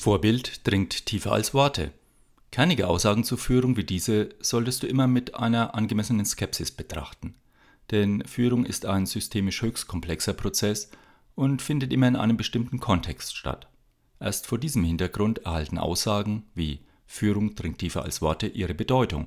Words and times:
Vorbild 0.00 0.66
dringt 0.66 1.04
tiefer 1.06 1.32
als 1.32 1.52
Worte. 1.52 1.92
Kernige 2.50 2.88
Aussagen 2.88 3.22
zur 3.22 3.38
Führung 3.38 3.76
wie 3.76 3.84
diese 3.84 4.30
solltest 4.40 4.82
du 4.82 4.86
immer 4.86 5.06
mit 5.06 5.34
einer 5.34 5.74
angemessenen 5.74 6.24
Skepsis 6.24 6.70
betrachten. 6.72 7.34
Denn 7.90 8.24
Führung 8.26 8.64
ist 8.64 8.86
ein 8.86 9.04
systemisch 9.04 9.62
höchst 9.62 9.88
komplexer 9.88 10.32
Prozess 10.32 10.90
und 11.34 11.60
findet 11.60 11.92
immer 11.92 12.08
in 12.08 12.16
einem 12.16 12.36
bestimmten 12.36 12.80
Kontext 12.80 13.36
statt. 13.36 13.68
Erst 14.18 14.46
vor 14.46 14.58
diesem 14.58 14.84
Hintergrund 14.84 15.40
erhalten 15.40 15.78
Aussagen 15.78 16.44
wie 16.54 16.80
Führung 17.06 17.54
dringt 17.54 17.78
tiefer 17.78 18.02
als 18.02 18.22
Worte 18.22 18.46
ihre 18.46 18.74
Bedeutung. 18.74 19.26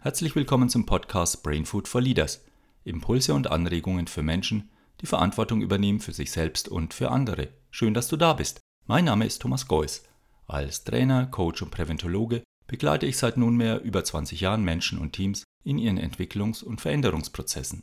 Herzlich 0.00 0.34
willkommen 0.34 0.68
zum 0.68 0.86
Podcast 0.86 1.42
Brain 1.42 1.66
Food 1.66 1.86
for 1.86 2.00
Leaders. 2.00 2.44
Impulse 2.84 3.32
und 3.32 3.50
Anregungen 3.50 4.08
für 4.08 4.22
Menschen, 4.22 4.70
die 5.00 5.06
Verantwortung 5.06 5.62
übernehmen 5.62 6.00
für 6.00 6.12
sich 6.12 6.32
selbst 6.32 6.68
und 6.68 6.94
für 6.94 7.10
andere. 7.10 7.48
Schön, 7.70 7.94
dass 7.94 8.08
du 8.08 8.16
da 8.16 8.32
bist. 8.32 8.60
Mein 8.86 9.06
Name 9.06 9.24
ist 9.24 9.40
Thomas 9.40 9.66
Geuss. 9.66 10.02
Als 10.46 10.84
Trainer, 10.84 11.24
Coach 11.24 11.62
und 11.62 11.70
Präventologe 11.70 12.42
begleite 12.66 13.06
ich 13.06 13.16
seit 13.16 13.38
nunmehr 13.38 13.80
über 13.80 14.04
20 14.04 14.42
Jahren 14.42 14.62
Menschen 14.62 14.98
und 14.98 15.12
Teams 15.12 15.42
in 15.64 15.78
ihren 15.78 15.98
Entwicklungs- 15.98 16.62
und 16.62 16.82
Veränderungsprozessen. 16.82 17.82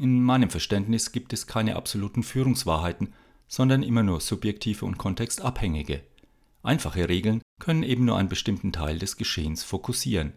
In 0.00 0.24
meinem 0.24 0.50
Verständnis 0.50 1.12
gibt 1.12 1.32
es 1.32 1.46
keine 1.46 1.76
absoluten 1.76 2.24
Führungswahrheiten, 2.24 3.14
sondern 3.46 3.84
immer 3.84 4.02
nur 4.02 4.20
subjektive 4.20 4.84
und 4.84 4.98
kontextabhängige. 4.98 6.02
Einfache 6.64 7.08
Regeln 7.08 7.40
können 7.60 7.84
eben 7.84 8.04
nur 8.04 8.18
einen 8.18 8.28
bestimmten 8.28 8.72
Teil 8.72 8.98
des 8.98 9.16
Geschehens 9.16 9.62
fokussieren. 9.62 10.32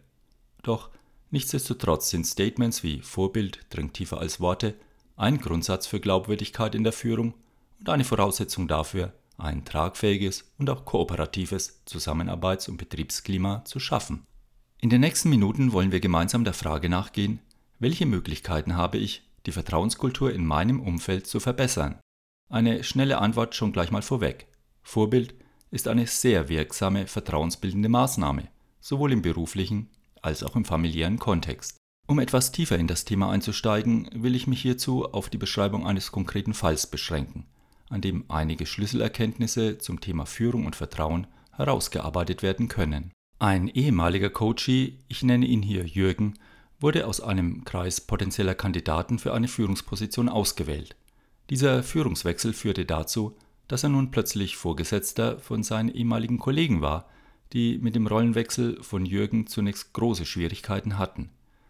Doch 0.62 0.92
nichtsdestotrotz 1.32 2.12
sind 2.12 2.28
Statements 2.28 2.84
wie 2.84 3.02
Vorbild 3.02 3.66
dringt 3.72 3.96
tiefer 3.96 4.20
als 4.20 4.40
Worte 4.40 4.76
ein 5.16 5.40
Grundsatz 5.40 5.88
für 5.88 6.00
Glaubwürdigkeit 6.00 6.76
in 6.76 6.84
der 6.84 6.94
Führung 6.94 7.34
und 7.80 7.90
eine 7.90 8.06
Voraussetzung 8.06 8.68
dafür, 8.68 9.14
ein 9.42 9.66
tragfähiges 9.66 10.52
und 10.58 10.70
auch 10.70 10.86
kooperatives 10.86 11.84
Zusammenarbeits- 11.86 12.70
und 12.70 12.78
Betriebsklima 12.78 13.64
zu 13.66 13.80
schaffen. 13.80 14.26
In 14.80 14.90
den 14.90 15.02
nächsten 15.02 15.30
Minuten 15.30 15.72
wollen 15.72 15.92
wir 15.92 16.00
gemeinsam 16.00 16.44
der 16.44 16.54
Frage 16.54 16.90
nachgehen, 16.90 17.40
welche 17.80 18.06
Möglichkeiten 18.06 18.76
habe 18.76 18.98
ich, 18.98 19.24
die 19.46 19.52
Vertrauenskultur 19.52 20.34
in 20.34 20.46
meinem 20.46 20.80
Umfeld 20.80 21.28
zu 21.28 21.40
verbessern? 21.40 22.00
Eine 22.50 22.84
schnelle 22.84 23.20
Antwort 23.20 23.56
schon 23.56 23.72
gleich 23.72 23.92
mal 23.92 24.02
vorweg. 24.02 24.48
Vorbild 24.82 25.36
ist 25.72 25.88
eine 25.88 26.08
sehr 26.08 26.50
wirksame 26.50 27.08
vertrauensbildende 27.08 27.90
Maßnahme, 27.90 28.48
sowohl 28.80 29.12
im 29.12 29.22
beruflichen 29.22 29.90
als 30.22 30.44
auch 30.44 30.56
im 30.56 30.66
familiären 30.66 31.20
Kontext. 31.20 31.78
Um 32.08 32.20
etwas 32.20 32.52
tiefer 32.52 32.78
in 32.78 32.88
das 32.88 33.06
Thema 33.06 33.30
einzusteigen, 33.30 34.10
will 34.14 34.36
ich 34.36 34.48
mich 34.48 34.62
hierzu 34.62 35.06
auf 35.06 35.30
die 35.30 35.38
Beschreibung 35.38 35.86
eines 35.86 36.12
konkreten 36.12 36.54
Falls 36.54 36.88
beschränken 36.88 37.46
an 37.90 38.02
dem 38.02 38.26
einige 38.28 38.66
Schlüsselerkenntnisse 38.66 39.78
zum 39.80 40.00
Thema 40.00 40.26
Führung 40.26 40.66
und 40.66 40.76
Vertrauen 40.76 41.28
herausgearbeitet 41.54 42.44
werden 42.44 42.68
können. 42.68 43.12
Ein 43.40 43.68
ehemaliger 43.68 44.30
Coachee, 44.30 44.98
ich 45.08 45.24
nenne 45.24 45.46
ihn 45.46 45.62
hier 45.62 45.86
Jürgen, 45.86 46.36
wurde 46.80 47.08
aus 47.08 47.20
einem 47.20 47.66
Kreis 47.66 48.02
potenzieller 48.02 48.56
Kandidaten 48.56 49.20
für 49.20 49.34
eine 49.34 49.48
Führungsposition 49.48 50.30
ausgewählt. 50.30 50.96
Dieser 51.50 51.84
Führungswechsel 51.84 52.54
führte 52.54 52.86
dazu, 52.86 53.36
dass 53.68 53.84
er 53.84 53.90
nun 53.90 54.12
plötzlich 54.12 54.56
Vorgesetzter 54.56 55.40
von 55.40 55.64
seinen 55.64 55.90
ehemaligen 55.90 56.40
Kollegen 56.40 56.82
war, 56.82 57.10
die 57.54 57.78
mit 57.80 57.96
dem 57.96 58.08
Rollenwechsel 58.08 58.82
von 58.84 59.06
Jürgen 59.06 59.48
zunächst 59.48 59.94
große 59.94 60.26
Schwierigkeiten 60.26 60.98
hatten. 60.98 61.30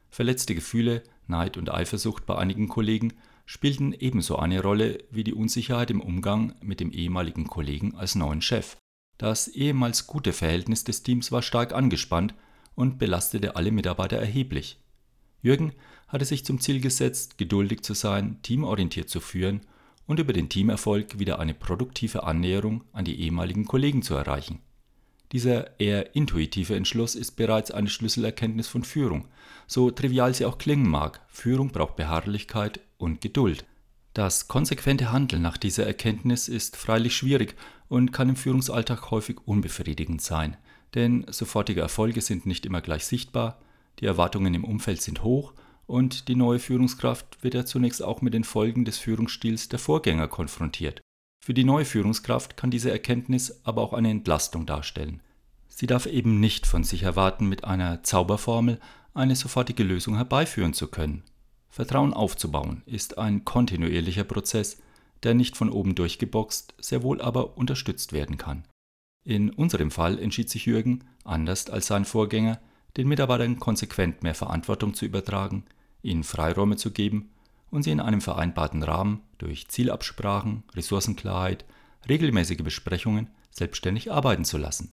Verletzte 0.09 0.56
Gefühle, 0.56 1.04
Neid 1.28 1.58
und 1.58 1.72
Eifersucht 1.72 2.26
bei 2.26 2.38
einigen 2.38 2.67
Kollegen 2.67 3.14
spielten 3.50 3.94
ebenso 3.94 4.36
eine 4.36 4.61
Rolle 4.61 5.00
wie 5.09 5.23
die 5.23 5.33
Unsicherheit 5.33 5.89
im 5.89 6.02
Umgang 6.02 6.53
mit 6.61 6.80
dem 6.80 6.92
ehemaligen 6.92 7.47
Kollegen 7.47 7.95
als 7.95 8.14
neuen 8.14 8.44
Chef. 8.44 8.78
Das 9.17 9.47
ehemals 9.47 10.05
gute 10.05 10.33
Verhältnis 10.33 10.83
des 10.83 11.02
Teams 11.02 11.31
war 11.31 11.42
stark 11.42 11.73
angespannt 11.73 12.36
und 12.76 12.99
belastete 12.99 13.55
alle 13.55 13.71
Mitarbeiter 13.71 14.17
erheblich. 14.17 14.80
Jürgen 15.42 15.73
hatte 16.08 16.26
sich 16.26 16.45
zum 16.45 16.59
Ziel 16.59 16.80
gesetzt, 16.80 17.39
geduldig 17.39 17.82
zu 17.82 17.95
sein, 17.95 18.39
teamorientiert 18.43 19.09
zu 19.09 19.20
führen 19.20 19.61
und 20.05 20.20
über 20.20 20.32
den 20.32 20.49
Teamerfolg 20.49 21.17
wieder 21.17 21.39
eine 21.39 21.55
produktive 21.55 22.26
Annäherung 22.26 22.83
an 22.92 23.04
die 23.04 23.20
ehemaligen 23.20 23.65
Kollegen 23.65 24.04
zu 24.04 24.14
erreichen. 24.14 24.59
Dieser 25.32 25.80
eher 25.80 26.16
intuitive 26.16 26.76
Entschluss 26.76 27.14
ist 27.16 27.36
bereits 27.36 27.70
eine 27.70 27.90
Schlüsselerkenntnis 27.90 28.67
von 28.67 28.84
Führung. 28.84 29.28
So 29.67 29.92
trivial 29.92 30.34
sie 30.34 30.45
auch 30.45 30.58
klingen 30.58 30.90
mag, 30.90 31.22
Führung 31.28 31.70
braucht 31.70 31.95
Beharrlichkeit 31.95 32.80
und 32.98 33.22
Geduld. 33.22 33.66
Das 34.14 34.48
konsequente 34.48 35.12
Handeln 35.12 35.44
nach 35.44 35.58
dieser 35.58 35.86
Erkenntnis 35.86 36.48
ist 36.48 36.76
freilich 36.76 37.16
schwierig 37.16 37.56
und 37.89 38.12
kann 38.12 38.30
im 38.30 38.36
Führungsalltag 38.36 39.12
häufig 39.12 39.38
unbefriedigend 39.45 40.22
sein, 40.22 40.58
denn 40.95 41.26
sofortige 41.30 41.82
Erfolge 41.82 42.22
sind 42.22 42.48
nicht 42.48 42.66
immer 42.66 42.82
gleich 42.82 43.06
sichtbar, 43.06 43.62
die 44.00 44.06
Erwartungen 44.06 44.54
im 44.56 44.64
Umfeld 44.64 45.02
sind 45.02 45.23
hoch 45.23 45.54
und 45.86 46.28
die 46.28 46.36
neue 46.36 46.60
Führungskraft 46.60 47.44
wird 47.44 47.54
ja 47.54 47.66
zunächst 47.66 48.04
auch 48.04 48.22
mit 48.22 48.34
den 48.34 48.44
Folgen 48.44 48.84
des 48.84 48.98
Führungsstils 48.98 49.70
der 49.70 49.80
Vorgänger 49.80 50.28
konfrontiert. 50.28 51.02
Für 51.49 51.55
die 51.55 51.64
neue 51.64 51.83
Führungskraft 51.83 52.58
kann 52.58 52.70
diese 52.70 52.92
Erkenntnis 52.92 53.61
aber 53.64 53.82
auch 53.82 53.93
eine 53.93 54.11
Entlastung 54.11 54.67
darstellen. 54.67 55.20
Sie 55.67 55.87
darf 55.87 56.05
eben 56.05 56.39
nicht 56.39 56.67
von 56.67 56.83
sich 56.83 57.02
erwarten, 57.02 57.49
mit 57.49 57.64
einer 57.64 58.04
Zauberformel 58.04 58.80
eine 59.15 59.36
sofortige 59.36 59.82
Lösung 59.82 60.15
herbeiführen 60.15 60.76
zu 60.76 60.89
können. 60.89 61.23
Vertrauen 61.67 62.14
aufzubauen 62.14 62.83
ist 62.86 63.17
ein 63.17 63.45
kontinuierlicher 63.45 64.26
Prozess, 64.26 64.77
der 65.23 65.33
nicht 65.33 65.58
von 65.58 65.71
oben 65.71 65.95
durchgeboxt, 65.95 66.76
sehr 66.80 67.02
wohl 67.02 67.20
aber 67.20 67.58
unterstützt 67.58 68.14
werden 68.14 68.38
kann. 68.38 68.64
In 69.26 69.49
unserem 69.49 69.89
Fall 69.89 70.20
entschied 70.20 70.52
sich 70.52 70.67
Jürgen, 70.67 71.04
anders 71.23 71.67
als 71.71 71.88
sein 71.88 72.05
Vorgänger, 72.05 72.59
den 72.95 73.08
Mitarbeitern 73.08 73.58
konsequent 73.58 74.21
mehr 74.21 74.36
Verantwortung 74.36 74.93
zu 74.93 75.04
übertragen, 75.04 75.65
ihnen 76.04 76.23
Freiräume 76.23 76.77
zu 76.77 76.92
geben 76.92 77.32
und 77.72 77.84
sie 77.84 77.92
in 77.92 78.00
einem 78.00 78.22
vereinbarten 78.22 78.84
Rahmen 78.84 79.22
durch 79.38 79.68
Zielabsprachen, 79.68 80.64
Ressourcenklarheit, 80.76 81.66
regelmäßige 82.08 82.64
Besprechungen 82.64 83.30
selbstständig 83.52 84.12
arbeiten 84.12 84.46
zu 84.46 84.58
lassen. 84.58 84.92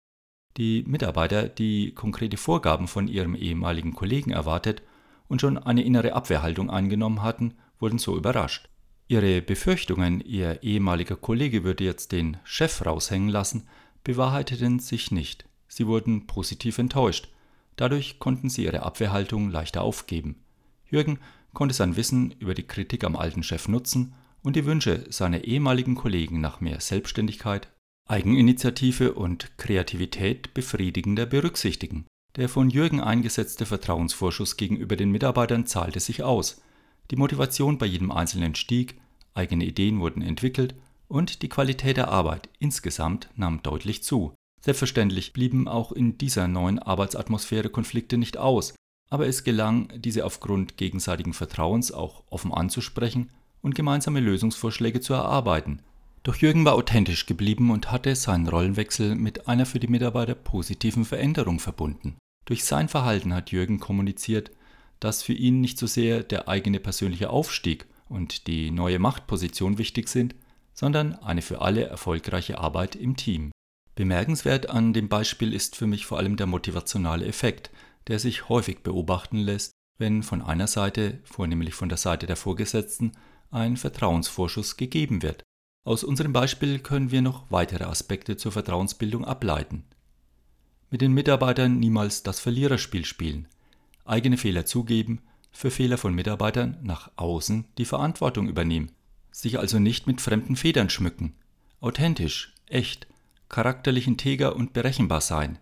Die 0.58 0.84
Mitarbeiter, 0.88 1.48
die 1.48 1.94
konkrete 1.94 2.38
Vorgaben 2.38 2.88
von 2.88 3.08
ihrem 3.08 3.36
ehemaligen 3.36 3.94
Kollegen 3.94 4.32
erwartet 4.32 4.82
und 5.28 5.42
schon 5.42 5.58
eine 5.58 5.84
innere 5.84 6.14
Abwehrhaltung 6.14 6.70
eingenommen 6.70 7.22
hatten, 7.22 7.54
wurden 7.80 8.00
so 8.00 8.18
überrascht. 8.18 8.68
Ihre 9.08 9.42
Befürchtungen, 9.42 10.22
ihr 10.22 10.62
ehemaliger 10.64 11.16
Kollege 11.16 11.64
würde 11.64 11.84
jetzt 11.84 12.12
den 12.12 12.38
Chef 12.44 12.86
raushängen 12.86 13.30
lassen, 13.30 13.68
bewahrheiteten 14.04 14.80
sich 14.80 15.12
nicht. 15.12 15.46
Sie 15.68 15.88
wurden 15.88 16.28
positiv 16.28 16.78
enttäuscht. 16.78 17.30
Dadurch 17.76 18.20
konnten 18.20 18.50
sie 18.50 18.66
ihre 18.66 18.84
Abwehrhaltung 18.84 19.50
leichter 19.50 19.82
aufgeben. 19.82 20.44
Jürgen 20.90 21.20
konnte 21.54 21.76
sein 21.76 21.96
Wissen 21.96 22.32
über 22.40 22.54
die 22.54 22.68
Kritik 22.68 23.04
am 23.04 23.16
alten 23.16 23.44
Chef 23.44 23.68
nutzen 23.68 24.14
und 24.42 24.56
die 24.56 24.66
Wünsche 24.66 25.06
seiner 25.10 25.44
ehemaligen 25.44 25.96
Kollegen 25.96 26.42
nach 26.42 26.62
mehr 26.62 26.80
Selbstständigkeit, 26.80 27.72
Eigeninitiative 28.08 29.14
und 29.14 29.58
Kreativität 29.58 30.54
befriedigender 30.54 31.26
berücksichtigen. 31.26 32.06
Der 32.36 32.50
von 32.50 32.70
Jürgen 32.70 33.02
eingesetzte 33.02 33.66
Vertrauensvorschuss 33.66 34.58
gegenüber 34.58 34.96
den 34.96 35.12
Mitarbeitern 35.12 35.66
zahlte 35.66 36.00
sich 36.00 36.24
aus. 36.24 36.62
Die 37.12 37.16
Motivation 37.16 37.78
bei 37.78 37.86
jedem 37.86 38.12
Einzelnen 38.12 38.56
stieg, 38.56 39.00
eigene 39.34 39.66
Ideen 39.66 40.00
wurden 40.00 40.22
entwickelt 40.22 40.76
und 41.08 41.42
die 41.42 41.50
Qualität 41.50 41.98
der 41.98 42.10
Arbeit 42.10 42.50
insgesamt 42.60 43.30
nahm 43.36 43.62
deutlich 43.64 44.04
zu. 44.04 44.34
Selbstverständlich 44.62 45.34
blieben 45.34 45.68
auch 45.68 45.92
in 45.92 46.18
dieser 46.18 46.48
neuen 46.48 46.80
Arbeitsatmosphäre 46.80 47.70
Konflikte 47.70 48.18
nicht 48.18 48.38
aus, 48.38 48.76
aber 49.10 49.28
es 49.28 49.44
gelang, 49.44 49.92
diese 49.96 50.26
aufgrund 50.26 50.78
gegenseitigen 50.78 51.34
Vertrauens 51.34 51.92
auch 51.92 52.24
offen 52.30 52.54
anzusprechen 52.54 53.30
und 53.62 53.76
gemeinsame 53.76 54.20
Lösungsvorschläge 54.20 55.02
zu 55.02 55.14
erarbeiten. 55.14 55.82
Doch 56.24 56.36
Jürgen 56.36 56.66
war 56.66 56.74
authentisch 56.74 57.26
geblieben 57.26 57.72
und 57.72 57.92
hatte 57.92 58.16
seinen 58.16 58.48
Rollenwechsel 58.48 59.16
mit 59.16 59.48
einer 59.48 59.66
für 59.66 59.80
die 59.80 59.88
Mitarbeiter 59.88 60.36
positiven 60.36 61.06
Veränderung 61.06 61.60
verbunden. 61.60 62.18
Durch 62.46 62.66
sein 62.66 62.90
Verhalten 62.90 63.34
hat 63.34 63.52
Jürgen 63.52 63.80
kommuniziert, 63.80 64.52
dass 65.00 65.24
für 65.24 65.34
ihn 65.34 65.62
nicht 65.62 65.78
so 65.78 65.88
sehr 65.88 66.24
der 66.24 66.48
eigene 66.50 66.80
persönliche 66.80 67.30
Aufstieg 67.30 67.86
und 68.10 68.48
die 68.48 68.72
neue 68.72 69.00
Machtposition 69.00 69.78
wichtig 69.78 70.10
sind, 70.10 70.36
sondern 70.74 71.16
eine 71.16 71.42
für 71.42 71.62
alle 71.62 71.84
erfolgreiche 71.84 72.58
Arbeit 72.58 72.96
im 72.96 73.16
Team. 73.16 73.52
Bemerkenswert 73.96 74.70
an 74.70 74.94
dem 74.94 75.10
Beispiel 75.10 75.54
ist 75.54 75.76
für 75.76 75.88
mich 75.88 76.06
vor 76.06 76.18
allem 76.18 76.38
der 76.38 76.48
motivationale 76.48 77.26
Effekt, 77.26 77.70
der 78.08 78.20
sich 78.20 78.50
häufig 78.50 78.84
beobachten 78.84 79.38
lässt, 79.38 79.74
wenn 79.98 80.24
von 80.24 80.42
einer 80.42 80.68
Seite, 80.68 81.20
vornehmlich 81.24 81.74
von 81.74 81.90
der 81.90 81.98
Seite 81.98 82.26
der 82.26 82.36
Vorgesetzten, 82.36 83.12
ein 83.52 83.78
Vertrauensvorschuss 83.78 84.78
gegeben 84.78 85.22
wird. 85.22 85.44
Aus 85.84 86.04
unserem 86.04 86.34
Beispiel 86.34 86.80
können 86.80 87.12
wir 87.12 87.22
noch 87.22 87.52
weitere 87.52 87.84
Aspekte 87.84 88.38
zur 88.38 88.52
Vertrauensbildung 88.52 89.26
ableiten. 89.26 89.84
Mit 90.90 91.02
den 91.02 91.14
Mitarbeitern 91.14 91.80
niemals 91.80 92.24
das 92.24 92.40
Verliererspiel 92.40 93.06
spielen, 93.06 93.48
eigene 94.06 94.38
Fehler 94.38 94.66
zugeben, 94.66 95.22
für 95.52 95.72
Fehler 95.72 95.98
von 95.98 96.14
Mitarbeitern 96.14 96.78
nach 96.82 97.12
außen 97.16 97.66
die 97.78 97.86
Verantwortung 97.86 98.48
übernehmen, 98.48 98.92
sich 99.32 99.60
also 99.60 99.80
nicht 99.80 100.08
mit 100.08 100.22
fremden 100.22 100.56
Federn 100.56 100.90
schmücken, 100.90 101.36
authentisch, 101.82 102.54
echt, 102.68 103.08
charakterlich 103.50 104.08
integer 104.08 104.56
und 104.56 104.74
berechenbar 104.74 105.22
sein, 105.22 105.60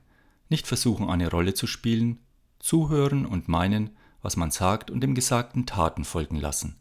nicht 0.49 0.67
versuchen 0.67 1.09
eine 1.09 1.29
Rolle 1.29 1.53
zu 1.53 1.67
spielen, 1.67 2.19
zuhören 2.67 3.25
und 3.25 3.47
meinen, 3.47 3.91
was 4.21 4.35
man 4.35 4.51
sagt 4.51 4.91
und 4.91 4.99
dem 4.99 5.15
Gesagten 5.15 5.65
Taten 5.65 6.03
folgen 6.03 6.35
lassen. 6.35 6.75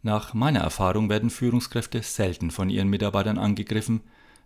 Nach 0.00 0.32
meiner 0.32 0.60
Erfahrung 0.60 1.10
werden 1.10 1.28
Führungskräfte 1.28 2.02
selten 2.02 2.50
von 2.50 2.70
ihren 2.70 2.88
Mitarbeitern 2.88 3.36
angegriffen, 3.36 4.00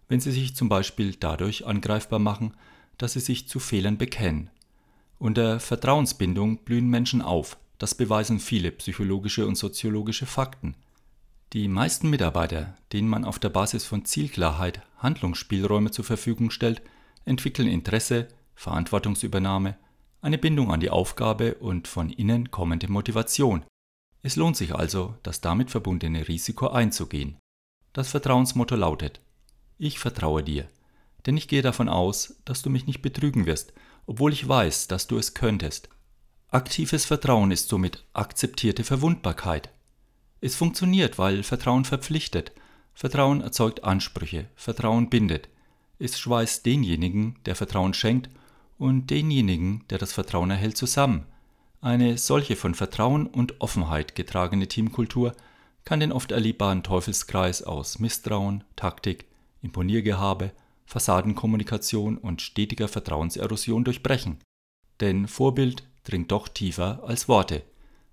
wenn 0.09 0.19
sie 0.19 0.33
sich 0.33 0.57
zum 0.57 0.69
Beispiel 0.69 1.15
dadurch 1.15 1.65
angreifbar 1.65 2.19
machen, 2.19 2.55
dass 2.99 3.13
sie 3.13 3.21
sich 3.21 3.47
zu 3.47 3.61
Fehlern 3.61 3.99
bekennen. 3.99 4.51
Unter 5.21 5.61
Vertrauensbindung 5.61 6.65
blühen 6.65 6.89
Menschen 6.89 7.23
auf, 7.23 7.57
das 7.79 7.95
beweisen 7.95 8.41
viele 8.41 8.73
psychologische 8.73 9.47
und 9.47 9.55
soziologische 9.55 10.27
Fakten. 10.27 10.75
Die 11.53 11.69
meisten 11.69 12.11
Mitarbeiter, 12.11 12.75
denen 12.93 13.09
man 13.09 13.25
auf 13.25 13.39
der 13.39 13.51
Basis 13.51 13.85
von 13.85 14.05
Zielklarheit 14.05 14.83
Handlungsspielräume 14.99 15.93
zur 15.93 16.05
Verfügung 16.05 16.51
stellt, 16.51 16.83
entwickeln 17.25 17.69
Interesse, 17.69 18.27
Verantwortungsübernahme, 18.57 19.77
eine 20.23 20.39
Bindung 20.39 20.73
an 20.73 20.81
die 20.81 20.91
Aufgabe 20.91 21.57
und 21.57 21.89
von 21.89 22.09
innen 22.09 22.51
kommende 22.53 22.91
Motivation. 22.91 23.65
Es 24.23 24.37
lohnt 24.37 24.57
sich 24.57 24.75
also, 24.75 25.17
das 25.25 25.41
damit 25.41 25.71
verbundene 25.71 26.29
Risiko 26.29 26.69
einzugehen. 26.69 27.37
Das 27.93 28.09
Vertrauensmotto 28.09 28.77
lautet 28.77 29.21
Ich 29.79 29.99
vertraue 29.99 30.45
dir, 30.45 30.69
denn 31.27 31.37
ich 31.37 31.49
gehe 31.49 31.61
davon 31.61 31.89
aus, 31.89 32.37
dass 32.45 32.63
du 32.63 32.71
mich 32.71 32.87
nicht 32.87 33.03
betrügen 33.03 33.47
wirst, 33.47 33.73
obwohl 34.07 34.33
ich 34.33 34.49
weiß, 34.49 34.87
dass 34.87 35.09
du 35.09 35.19
es 35.19 35.35
könntest. 35.35 35.89
Aktives 36.49 37.05
Vertrauen 37.05 37.51
ist 37.51 37.69
somit 37.69 38.05
akzeptierte 38.13 38.85
Verwundbarkeit. 38.85 39.71
Es 40.41 40.55
funktioniert, 40.55 41.19
weil 41.19 41.43
Vertrauen 41.43 41.85
verpflichtet. 41.85 42.53
Vertrauen 42.95 43.41
erzeugt 43.41 43.83
Ansprüche. 43.83 44.49
Vertrauen 44.55 45.11
bindet. 45.11 45.49
Es 45.99 46.19
schweißt 46.19 46.65
denjenigen, 46.65 47.39
der 47.47 47.57
Vertrauen 47.57 47.95
schenkt, 47.95 48.29
und 48.83 49.11
denjenigen, 49.11 49.85
der 49.91 49.99
das 49.99 50.13
Vertrauen 50.13 50.51
erhält, 50.51 50.77
zusammen. 50.77 51.25
Eine 51.81 52.19
solche 52.19 52.57
von 52.57 52.75
Vertrauen 52.75 53.29
und 53.29 53.61
Offenheit 53.61 54.17
getragene 54.17 54.67
Teamkultur 54.67 55.37
kann 55.85 56.01
den 56.01 56.11
oft 56.11 56.33
erlebbaren 56.33 56.83
Teufelskreis 56.83 57.63
aus 57.63 58.01
Misstrauen, 58.01 58.65
Taktik, 58.75 59.27
Imponiergehabe, 59.63 60.51
Fassadenkommunikation 60.85 62.19
und 62.19 62.43
stetiger 62.43 62.89
Vertrauenserosion 62.89 63.85
durchbrechen. 63.85 64.39
Denn 65.01 65.29
Vorbild 65.29 65.85
dringt 66.03 66.33
doch 66.33 66.49
tiefer 66.49 67.05
als 67.07 67.29
Worte. 67.29 67.63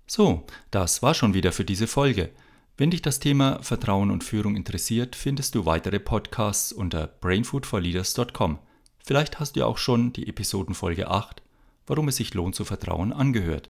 So, 0.06 0.44
das 0.70 1.02
war 1.02 1.14
schon 1.14 1.34
wieder 1.34 1.50
für 1.50 1.64
diese 1.64 1.88
Folge. 1.88 2.30
Wenn 2.76 2.92
dich 2.92 3.02
das 3.02 3.18
Thema 3.18 3.60
Vertrauen 3.62 4.12
und 4.12 4.22
Führung 4.22 4.54
interessiert, 4.54 5.16
findest 5.16 5.56
du 5.56 5.66
weitere 5.66 5.98
Podcasts 5.98 6.72
unter 6.72 7.08
brainfoodforleaders.com. 7.08 8.60
Vielleicht 9.04 9.40
hast 9.40 9.56
du 9.56 9.60
ja 9.60 9.66
auch 9.66 9.78
schon 9.78 10.12
die 10.12 10.28
Episodenfolge 10.28 11.08
8, 11.08 11.42
warum 11.86 12.08
es 12.08 12.16
sich 12.16 12.34
lohnt 12.34 12.54
zu 12.54 12.64
vertrauen, 12.64 13.12
angehört. 13.12 13.68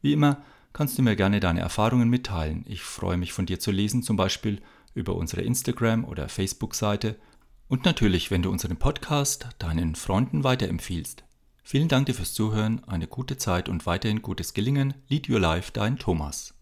Wie 0.00 0.12
immer 0.12 0.42
kannst 0.72 0.98
du 0.98 1.02
mir 1.02 1.16
gerne 1.16 1.40
deine 1.40 1.60
Erfahrungen 1.60 2.08
mitteilen. 2.08 2.64
Ich 2.68 2.82
freue 2.82 3.16
mich 3.16 3.32
von 3.32 3.46
dir 3.46 3.58
zu 3.58 3.70
lesen, 3.70 4.02
zum 4.02 4.16
Beispiel 4.16 4.60
über 4.94 5.14
unsere 5.14 5.42
Instagram- 5.42 6.04
oder 6.04 6.28
Facebook-Seite 6.28 7.16
und 7.68 7.84
natürlich, 7.84 8.30
wenn 8.30 8.42
du 8.42 8.50
unseren 8.50 8.76
Podcast 8.76 9.48
deinen 9.58 9.94
Freunden 9.94 10.44
weiterempfiehlst. 10.44 11.24
Vielen 11.62 11.88
Dank 11.88 12.06
dir 12.06 12.14
fürs 12.14 12.32
Zuhören, 12.32 12.82
eine 12.84 13.06
gute 13.06 13.36
Zeit 13.36 13.68
und 13.68 13.84
weiterhin 13.84 14.22
gutes 14.22 14.54
Gelingen. 14.54 14.94
Lead 15.08 15.28
Your 15.28 15.40
Life, 15.40 15.70
dein 15.72 15.98
Thomas. 15.98 16.57